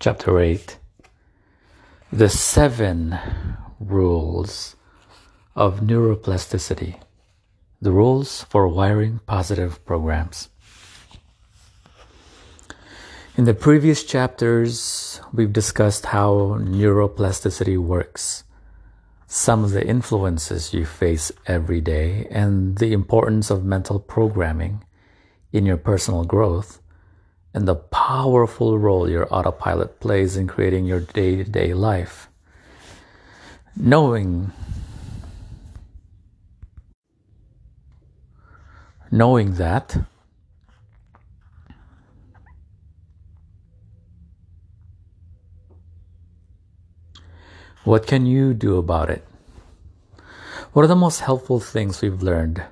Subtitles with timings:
[0.00, 0.78] Chapter 8
[2.12, 3.18] The Seven
[3.80, 4.76] Rules
[5.56, 7.00] of Neuroplasticity.
[7.82, 10.50] The Rules for Wiring Positive Programs.
[13.36, 18.44] In the previous chapters, we've discussed how neuroplasticity works,
[19.26, 24.84] some of the influences you face every day, and the importance of mental programming
[25.52, 26.80] in your personal growth
[27.54, 32.28] and the powerful role your autopilot plays in creating your day to day life.
[33.76, 34.52] Knowing
[39.10, 39.96] knowing that
[47.84, 49.24] what can you do about it?
[50.72, 52.62] One of the most helpful things we've learned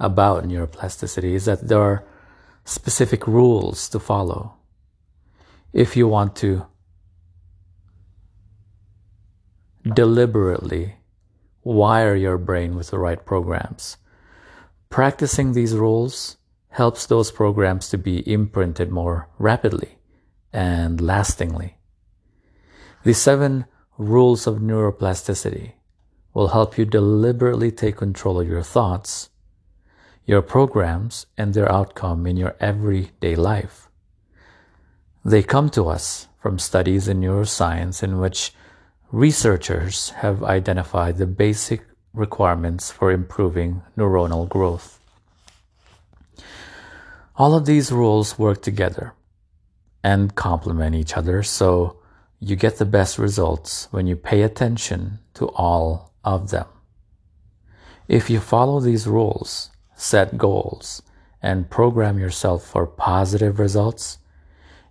[0.00, 2.04] about neuroplasticity is that there are
[2.66, 4.54] specific rules to follow
[5.72, 6.66] if you want to
[9.94, 10.96] deliberately
[11.62, 13.98] wire your brain with the right programs.
[14.90, 16.38] Practicing these rules
[16.70, 19.98] helps those programs to be imprinted more rapidly
[20.52, 21.76] and lastingly.
[23.04, 25.74] The seven rules of neuroplasticity
[26.34, 29.30] will help you deliberately take control of your thoughts
[30.26, 33.88] your programs and their outcome in your everyday life.
[35.24, 38.52] They come to us from studies in neuroscience in which
[39.12, 41.82] researchers have identified the basic
[42.12, 44.98] requirements for improving neuronal growth.
[47.36, 49.12] All of these rules work together
[50.02, 51.98] and complement each other so
[52.40, 56.66] you get the best results when you pay attention to all of them.
[58.08, 61.02] If you follow these rules, set goals,
[61.42, 64.18] and program yourself for positive results,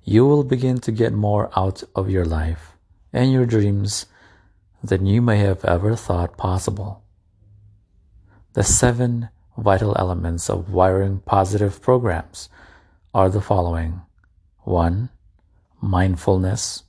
[0.03, 2.73] you will begin to get more out of your life
[3.13, 4.07] and your dreams
[4.83, 7.03] than you may have ever thought possible.
[8.53, 12.49] The seven vital elements of wiring positive programs
[13.13, 14.01] are the following
[14.63, 15.09] 1.
[15.81, 16.83] Mindfulness.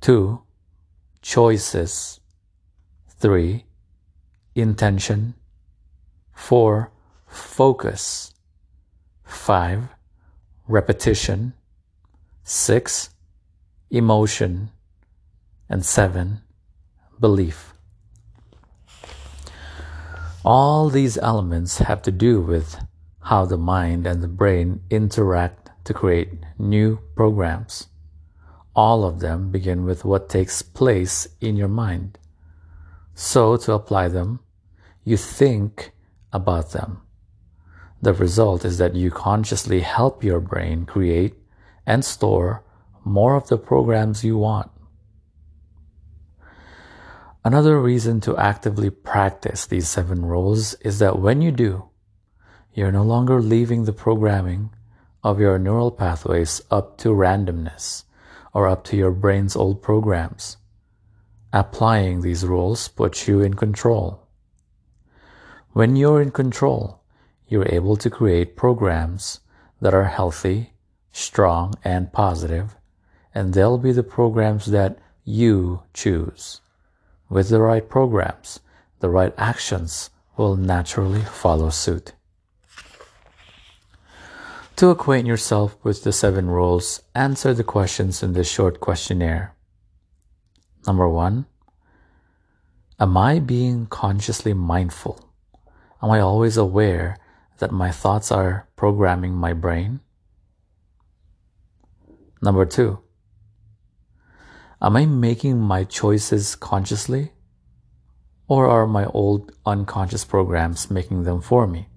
[0.00, 0.40] 2.
[1.20, 2.20] Choices.
[3.18, 3.64] 3.
[4.54, 5.34] Intention.
[6.34, 6.91] 4.
[7.32, 8.34] Focus.
[9.24, 9.88] 5.
[10.68, 11.54] Repetition.
[12.44, 13.10] 6.
[13.90, 14.70] Emotion.
[15.68, 16.42] And 7.
[17.18, 17.72] Belief.
[20.44, 22.76] All these elements have to do with
[23.20, 27.88] how the mind and the brain interact to create new programs.
[28.74, 32.18] All of them begin with what takes place in your mind.
[33.14, 34.40] So, to apply them,
[35.04, 35.92] you think
[36.32, 37.02] about them.
[38.02, 41.36] The result is that you consciously help your brain create
[41.86, 42.64] and store
[43.04, 44.70] more of the programs you want.
[47.44, 51.90] Another reason to actively practice these seven rules is that when you do,
[52.74, 54.70] you're no longer leaving the programming
[55.22, 58.04] of your neural pathways up to randomness
[58.52, 60.56] or up to your brain's old programs.
[61.52, 64.26] Applying these rules puts you in control.
[65.72, 67.01] When you're in control,
[67.52, 69.40] you're able to create programs
[69.82, 70.72] that are healthy,
[71.12, 72.76] strong, and positive,
[73.34, 76.62] and they'll be the programs that you choose.
[77.28, 78.60] With the right programs,
[79.00, 82.14] the right actions will naturally follow suit.
[84.76, 89.54] To acquaint yourself with the seven rules, answer the questions in this short questionnaire.
[90.86, 91.44] Number one,
[92.98, 95.28] am I being consciously mindful?
[96.02, 97.18] Am I always aware
[97.58, 100.00] that my thoughts are programming my brain?
[102.40, 102.98] Number two,
[104.80, 107.32] am I making my choices consciously?
[108.48, 111.88] Or are my old unconscious programs making them for me?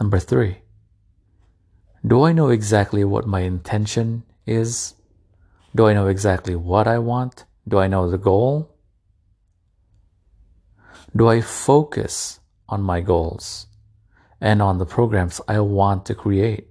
[0.00, 0.62] Number three,
[2.06, 4.94] do I know exactly what my intention is?
[5.74, 7.44] Do I know exactly what I want?
[7.68, 8.74] Do I know the goal?
[11.14, 13.66] Do I focus on my goals
[14.40, 16.68] and on the programs I want to create?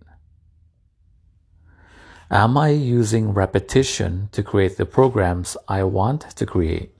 [2.31, 6.91] Am I using repetition to create the programs I want to create?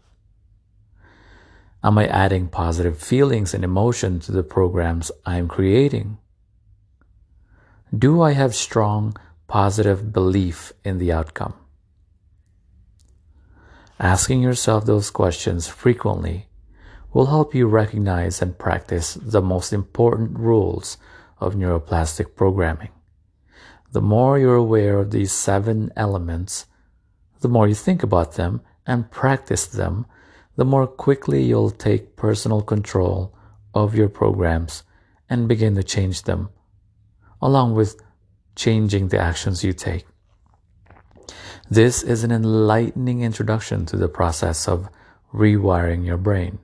[1.84, 6.18] Am I adding positive feelings and emotion to the programs I'm creating?
[7.96, 9.16] Do I have strong
[9.48, 11.54] positive belief in the outcome?
[14.00, 16.48] Asking yourself those questions frequently
[17.16, 20.98] will help you recognize and practice the most important rules
[21.40, 22.90] of neuroplastic programming.
[23.94, 26.66] The more you're aware of these seven elements,
[27.40, 30.06] the more you think about them and practice them,
[30.58, 33.34] the more quickly you'll take personal control
[33.74, 34.84] of your programs
[35.30, 36.50] and begin to change them,
[37.42, 37.96] along with
[38.58, 40.06] changing the actions you take.
[41.70, 44.90] This is an enlightening introduction to the process of
[45.34, 46.60] rewiring your brain.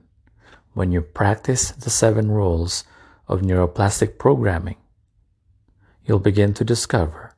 [0.74, 2.84] When you practice the seven rules
[3.28, 4.76] of neuroplastic programming,
[6.06, 7.34] you'll begin to discover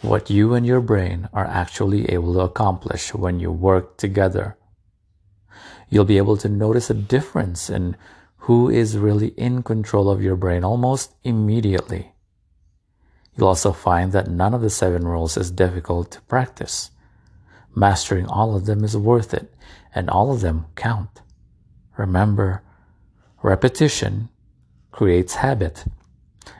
[0.00, 4.56] what you and your brain are actually able to accomplish when you work together.
[5.90, 7.96] You'll be able to notice a difference in
[8.38, 12.12] who is really in control of your brain almost immediately.
[13.36, 16.90] You'll also find that none of the seven rules is difficult to practice.
[17.74, 19.52] Mastering all of them is worth it,
[19.94, 21.20] and all of them count.
[21.96, 22.62] Remember,
[23.42, 24.28] repetition
[24.90, 25.84] creates habit,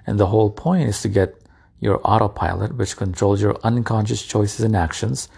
[0.06, 1.34] and the whole point is to get
[1.80, 5.28] your autopilot, which controls your unconscious choices and actions,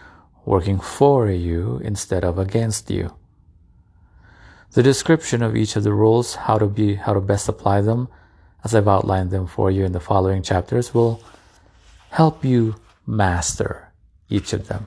[0.44, 3.14] working for you instead of against you.
[4.72, 8.08] The description of each of the rules, how to be, how to best apply them,
[8.62, 11.22] as I've outlined them for you in the following chapters, will
[12.10, 12.76] help you
[13.06, 13.88] master
[14.28, 14.86] each of them.